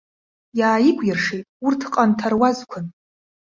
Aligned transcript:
Иааикәиршеит 0.59 1.45
урҭ 1.65 1.81
ҟанҭаруазқәан. 1.93 2.85